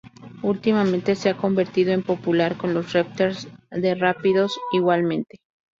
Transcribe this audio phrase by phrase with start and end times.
[0.41, 5.41] Últimamente, se ha convertido en popular con los "rafters" de rápidos, igualmente.